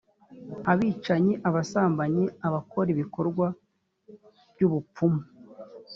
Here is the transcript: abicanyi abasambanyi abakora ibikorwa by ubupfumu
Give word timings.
abicanyi 0.71 1.33
abasambanyi 1.47 2.25
abakora 2.47 2.87
ibikorwa 2.95 3.45
by 4.53 4.61
ubupfumu 4.67 5.21